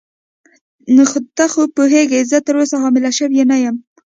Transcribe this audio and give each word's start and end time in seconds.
خو 1.09 1.19
ته 1.37 1.45
پوهېږې 1.75 2.19
زه 2.31 2.37
تراوسه 2.45 2.75
حامله 2.83 3.11
شوې 3.17 3.43
نه 3.51 3.57
یم. 3.63 3.75